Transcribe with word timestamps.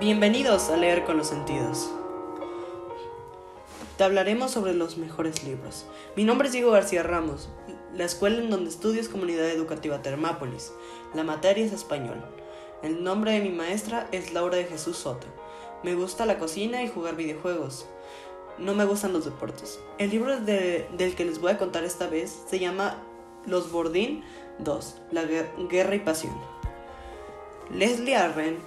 Bienvenidos 0.00 0.70
a 0.70 0.76
Leer 0.76 1.04
con 1.04 1.16
los 1.16 1.28
Sentidos. 1.28 1.90
Te 3.96 4.04
hablaremos 4.04 4.50
sobre 4.50 4.74
los 4.74 4.96
mejores 4.96 5.44
libros. 5.44 5.86
Mi 6.16 6.24
nombre 6.24 6.48
es 6.48 6.52
Diego 6.52 6.72
García 6.72 7.02
Ramos, 7.02 7.48
la 7.94 8.04
escuela 8.04 8.38
en 8.38 8.50
donde 8.50 8.70
estudio 8.70 9.00
es 9.00 9.08
Comunidad 9.08 9.48
Educativa 9.50 10.02
Termápolis. 10.02 10.72
La 11.14 11.22
materia 11.22 11.64
es 11.64 11.72
español. 11.72 12.22
El 12.82 13.02
nombre 13.04 13.32
de 13.32 13.40
mi 13.40 13.50
maestra 13.50 14.08
es 14.12 14.32
Laura 14.32 14.56
de 14.56 14.64
Jesús 14.64 14.96
Soto. 14.96 15.26
Me 15.82 15.94
gusta 15.94 16.26
la 16.26 16.38
cocina 16.38 16.82
y 16.82 16.88
jugar 16.88 17.14
videojuegos. 17.16 17.86
No 18.58 18.74
me 18.74 18.84
gustan 18.84 19.12
los 19.12 19.24
deportes. 19.24 19.78
El 19.98 20.10
libro 20.10 20.40
de- 20.40 20.88
del 20.96 21.14
que 21.14 21.24
les 21.24 21.40
voy 21.40 21.52
a 21.52 21.58
contar 21.58 21.84
esta 21.84 22.08
vez 22.08 22.36
se 22.48 22.58
llama 22.58 23.02
Los 23.46 23.70
Bordín 23.70 24.24
2, 24.58 24.96
La 25.12 25.22
Guer- 25.24 25.68
Guerra 25.68 25.94
y 25.94 26.00
Pasión. 26.00 26.34
Leslie 27.70 28.16
Arren 28.16 28.58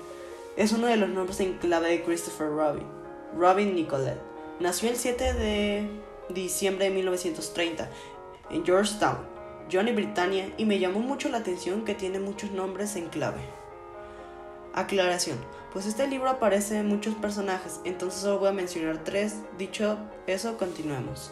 es 0.58 0.72
uno 0.72 0.88
de 0.88 0.98
los 0.98 1.10
nombres 1.10 1.40
en 1.40 1.54
clave 1.60 1.90
de 1.90 2.04
Christopher 2.04 2.50
Robin. 2.50 2.88
Robin 3.38 3.76
Nicolet. 3.76 4.20
Nació 4.60 4.90
el 4.90 4.96
7 4.96 5.34
de 5.34 5.88
diciembre 6.30 6.86
de 6.86 6.92
1930 6.92 7.88
en 8.50 8.66
Georgetown, 8.66 9.18
Johnny, 9.72 9.92
Britannia, 9.92 10.52
y 10.58 10.66
me 10.66 10.80
llamó 10.80 11.00
mucho 11.00 11.30
la 11.30 11.38
atención 11.38 11.86
que 11.86 11.94
tiene 11.94 12.20
muchos 12.20 12.52
nombres 12.52 12.96
en 12.96 13.10
clave. 13.10 13.42
Aclaración, 14.74 15.38
pues 15.74 15.86
este 15.86 16.08
libro 16.08 16.30
aparece 16.30 16.80
en 16.80 16.88
muchos 16.88 17.14
personajes, 17.16 17.80
entonces 17.84 18.22
solo 18.22 18.40
voy 18.40 18.50
a 18.50 18.54
mencionar 18.54 19.04
tres. 19.04 19.36
Dicho 19.60 19.98
eso, 20.26 20.58
continuemos. 20.58 21.32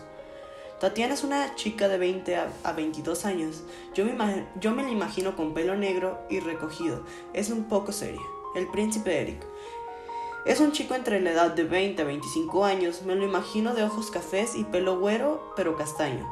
Tatiana 0.80 1.16
es 1.16 1.24
una 1.24 1.56
chica 1.56 1.88
de 1.88 1.98
20 1.98 2.36
a, 2.36 2.50
a 2.64 2.74
22 2.74 3.26
años. 3.26 3.64
Yo 3.96 4.06
me, 4.06 4.46
yo 4.60 4.72
me 4.72 4.84
la 4.84 4.90
imagino 4.90 5.36
con 5.36 5.56
pelo 5.56 5.76
negro 5.76 6.20
y 6.30 6.42
recogido. 6.42 7.04
Es 7.34 7.50
un 7.50 7.64
poco 7.64 7.92
seria. 7.92 8.22
El 8.56 8.68
príncipe 8.68 9.22
Eric. 9.22 9.46
Es 10.46 10.60
un 10.60 10.72
chico 10.72 10.96
entre 10.96 11.20
la 11.20 11.32
edad 11.32 11.52
de 11.52 11.64
20 11.64 12.02
a 12.02 12.06
25 12.06 12.66
años. 12.66 13.02
Me 13.02 13.16
lo 13.16 13.26
imagino 13.26 13.74
de 13.74 13.84
ojos 13.84 14.12
cafés 14.12 14.56
y 14.56 14.64
pelo 14.64 15.00
güero, 15.00 15.54
pero 15.56 15.76
castaño. 15.76 16.26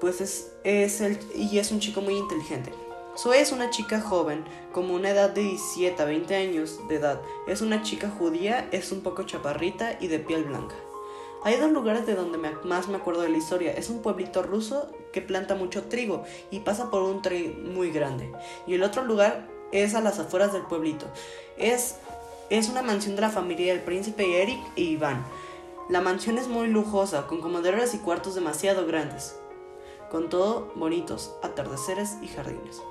Pues 0.00 0.20
es, 0.20 0.52
es 0.64 1.00
el, 1.00 1.18
y 1.34 1.58
es 1.58 1.72
un 1.72 1.80
chico 1.80 2.00
muy 2.00 2.14
inteligente. 2.14 2.72
Zoe 3.16 3.40
es 3.40 3.50
una 3.50 3.70
chica 3.70 4.00
joven, 4.00 4.44
como 4.72 4.94
una 4.94 5.10
edad 5.10 5.30
de 5.30 5.42
17 5.42 6.00
a 6.00 6.04
20 6.04 6.36
años 6.36 6.78
de 6.88 6.94
edad. 6.94 7.20
Es 7.48 7.62
una 7.62 7.82
chica 7.82 8.08
judía, 8.08 8.68
es 8.70 8.92
un 8.92 9.00
poco 9.00 9.24
chaparrita 9.24 9.98
y 10.00 10.06
de 10.06 10.20
piel 10.20 10.44
blanca. 10.44 10.76
Hay 11.42 11.56
dos 11.56 11.70
lugares 11.70 12.06
de 12.06 12.14
donde 12.14 12.38
más 12.38 12.88
me 12.88 12.96
acuerdo 12.96 13.22
de 13.22 13.28
la 13.28 13.38
historia. 13.38 13.72
Es 13.72 13.90
un 13.90 14.02
pueblito 14.02 14.42
ruso 14.42 14.90
que 15.12 15.20
planta 15.20 15.56
mucho 15.56 15.84
trigo 15.84 16.24
y 16.50 16.60
pasa 16.60 16.90
por 16.90 17.02
un 17.02 17.20
tren 17.20 17.74
muy 17.74 17.90
grande. 17.90 18.30
Y 18.66 18.74
el 18.74 18.84
otro 18.84 19.02
lugar 19.04 19.57
es 19.72 19.94
a 19.94 20.00
las 20.00 20.18
afueras 20.18 20.52
del 20.52 20.62
pueblito. 20.62 21.06
Es, 21.56 21.96
es 22.50 22.68
una 22.68 22.82
mansión 22.82 23.16
de 23.16 23.22
la 23.22 23.30
familia 23.30 23.72
del 23.72 23.82
príncipe 23.82 24.42
Eric 24.42 24.60
y 24.76 24.84
Iván. 24.90 25.24
La 25.88 26.00
mansión 26.00 26.38
es 26.38 26.48
muy 26.48 26.68
lujosa, 26.68 27.26
con 27.26 27.40
comoderas 27.40 27.94
y 27.94 27.98
cuartos 27.98 28.34
demasiado 28.34 28.86
grandes. 28.86 29.36
Con 30.10 30.28
todo 30.28 30.72
bonitos, 30.74 31.34
atardeceres 31.42 32.16
y 32.22 32.28
jardines. 32.28 32.82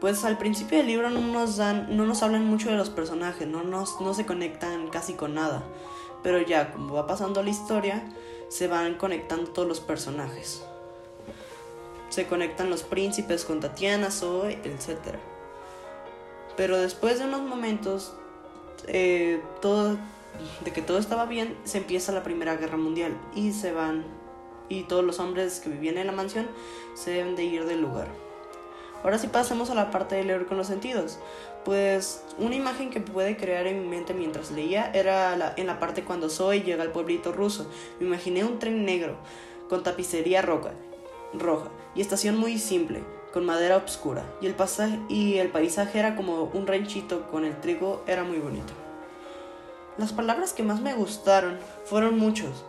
Pues 0.00 0.24
al 0.24 0.38
principio 0.38 0.78
del 0.78 0.86
libro 0.86 1.10
no 1.10 1.20
nos 1.20 1.58
dan, 1.58 1.94
no 1.94 2.06
nos 2.06 2.22
hablan 2.22 2.46
mucho 2.46 2.70
de 2.70 2.76
los 2.76 2.88
personajes, 2.88 3.46
no, 3.46 3.62
nos, 3.62 4.00
no 4.00 4.14
se 4.14 4.24
conectan 4.24 4.88
casi 4.88 5.12
con 5.12 5.34
nada. 5.34 5.62
Pero 6.22 6.40
ya, 6.40 6.72
como 6.72 6.94
va 6.94 7.06
pasando 7.06 7.42
la 7.42 7.50
historia, 7.50 8.08
se 8.48 8.66
van 8.66 8.94
conectando 8.94 9.50
todos 9.50 9.68
los 9.68 9.80
personajes. 9.80 10.62
Se 12.10 12.26
conectan 12.26 12.68
los 12.68 12.82
príncipes 12.82 13.44
con 13.44 13.60
Tatiana, 13.60 14.10
Zoe, 14.10 14.58
etc. 14.64 15.16
Pero 16.56 16.78
después 16.78 17.18
de 17.18 17.24
unos 17.24 17.42
momentos, 17.42 18.12
eh, 18.88 19.40
todo, 19.62 19.96
de 20.64 20.72
que 20.72 20.82
todo 20.82 20.98
estaba 20.98 21.24
bien, 21.24 21.56
se 21.64 21.78
empieza 21.78 22.12
la 22.12 22.22
Primera 22.22 22.56
Guerra 22.56 22.76
Mundial 22.76 23.16
y 23.34 23.52
se 23.52 23.72
van, 23.72 24.04
y 24.68 24.82
todos 24.82 25.04
los 25.04 25.18
hombres 25.20 25.60
que 25.60 25.70
vivían 25.70 25.96
en 25.98 26.06
la 26.06 26.12
mansión 26.12 26.46
se 26.94 27.12
deben 27.12 27.36
de 27.36 27.44
ir 27.44 27.64
del 27.64 27.80
lugar. 27.80 28.08
Ahora 29.02 29.16
sí 29.18 29.28
pasemos 29.28 29.70
a 29.70 29.74
la 29.74 29.90
parte 29.90 30.16
de 30.16 30.24
leer 30.24 30.44
con 30.44 30.58
los 30.58 30.66
sentidos. 30.66 31.18
Pues 31.64 32.22
una 32.38 32.54
imagen 32.54 32.90
que 32.90 33.00
pude 33.00 33.36
crear 33.36 33.66
en 33.66 33.80
mi 33.82 33.88
mente 33.88 34.12
mientras 34.12 34.50
leía 34.50 34.90
era 34.92 35.36
la- 35.36 35.54
en 35.56 35.66
la 35.66 35.78
parte 35.78 36.04
cuando 36.04 36.28
Zoe 36.28 36.60
llega 36.62 36.82
al 36.82 36.92
pueblito 36.92 37.32
ruso. 37.32 37.66
Me 37.98 38.06
imaginé 38.06 38.44
un 38.44 38.58
tren 38.58 38.84
negro 38.84 39.16
con 39.70 39.82
tapicería 39.82 40.42
roca, 40.42 40.72
roja 41.34 41.68
y 41.94 42.00
estación 42.00 42.36
muy 42.36 42.58
simple, 42.58 43.02
con 43.32 43.44
madera 43.46 43.76
oscura. 43.76 44.24
Y 44.40 44.46
el, 44.46 44.54
pasaje, 44.54 44.98
y 45.08 45.38
el 45.38 45.50
paisaje 45.50 45.98
era 45.98 46.16
como 46.16 46.44
un 46.44 46.66
ranchito 46.66 47.28
con 47.30 47.44
el 47.44 47.60
trigo, 47.60 48.02
era 48.06 48.24
muy 48.24 48.38
bonito. 48.38 48.72
Las 49.98 50.12
palabras 50.12 50.52
que 50.52 50.62
más 50.62 50.80
me 50.80 50.94
gustaron 50.94 51.58
fueron 51.84 52.18
muchos. 52.18 52.64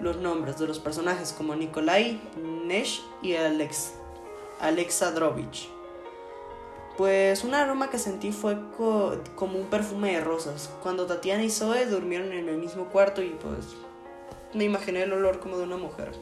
Los 0.00 0.18
nombres 0.18 0.58
de 0.58 0.66
los 0.68 0.78
personajes 0.78 1.32
como 1.32 1.56
Nikolai, 1.56 2.20
Nesh 2.66 3.02
y 3.20 3.34
Alex, 3.34 3.94
Alexandrovich. 4.60 5.68
Pues 6.96 7.44
un 7.44 7.54
aroma 7.54 7.90
que 7.90 7.98
sentí 7.98 8.32
fue 8.32 8.56
co- 8.76 9.16
como 9.34 9.58
un 9.58 9.66
perfume 9.66 10.12
de 10.12 10.20
rosas. 10.20 10.70
Cuando 10.82 11.06
Tatiana 11.06 11.44
y 11.44 11.50
Zoe 11.50 11.86
durmieron 11.86 12.32
en 12.32 12.48
el 12.48 12.58
mismo 12.58 12.86
cuarto 12.86 13.22
y 13.22 13.30
pues 13.40 13.66
me 14.54 14.64
imaginé 14.64 15.02
el 15.02 15.12
olor 15.12 15.40
como 15.40 15.58
de 15.58 15.64
una 15.64 15.76
mujer. 15.76 16.12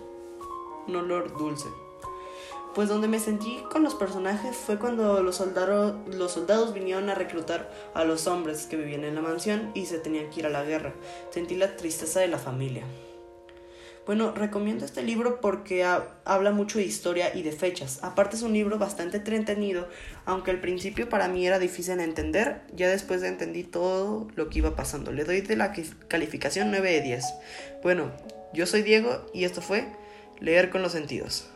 Un 0.88 0.96
olor 0.96 1.36
dulce. 1.36 1.66
Pues 2.74 2.88
donde 2.90 3.08
me 3.08 3.18
sentí 3.18 3.62
con 3.72 3.82
los 3.82 3.94
personajes 3.94 4.54
fue 4.54 4.78
cuando 4.78 5.22
los, 5.22 5.36
soldados 5.36 5.94
los 6.14 6.32
soldados 6.32 6.74
vinieron 6.74 7.08
a 7.08 7.14
reclutar 7.14 7.72
a 7.94 8.04
los 8.04 8.26
hombres 8.26 8.66
que 8.66 8.76
vivían 8.76 9.04
en 9.04 9.14
la 9.14 9.22
mansión 9.22 9.70
y 9.74 9.86
se 9.86 9.98
tenían 9.98 10.28
que 10.28 10.40
ir 10.40 10.46
a 10.46 10.50
la 10.50 10.62
guerra. 10.62 10.92
Sentí 11.30 11.54
la 11.54 11.76
tristeza 11.76 12.20
de 12.20 12.28
la 12.28 12.38
familia. 12.38 12.84
Bueno, 14.04 14.30
recomiendo 14.32 14.84
este 14.84 15.02
libro 15.02 15.40
porque 15.40 15.82
ha- 15.84 16.18
habla 16.24 16.52
mucho 16.52 16.78
de 16.78 16.84
historia 16.84 17.34
y 17.34 17.42
de 17.42 17.50
fechas. 17.50 17.98
Aparte 18.04 18.36
es 18.36 18.42
un 18.42 18.52
libro 18.52 18.78
bastante 18.78 19.16
entretenido, 19.16 19.88
aunque 20.26 20.52
al 20.52 20.60
principio 20.60 21.08
para 21.08 21.26
mí 21.28 21.44
era 21.46 21.58
difícil 21.58 21.96
de 21.96 22.04
entender, 22.04 22.60
ya 22.72 22.88
después 22.88 23.20
de 23.22 23.28
entendí 23.28 23.64
todo 23.64 24.28
lo 24.36 24.48
que 24.48 24.58
iba 24.58 24.76
pasando. 24.76 25.10
Le 25.10 25.24
doy 25.24 25.40
de 25.40 25.56
la 25.56 25.72
calificación 26.06 26.70
9 26.70 26.92
de 26.92 27.00
10. 27.00 27.24
Bueno, 27.82 28.12
yo 28.52 28.66
soy 28.66 28.82
Diego 28.82 29.26
y 29.34 29.42
esto 29.44 29.60
fue 29.60 29.88
Leer 30.40 30.70
con 30.70 30.82
los 30.82 30.92
sentidos. 30.92 31.48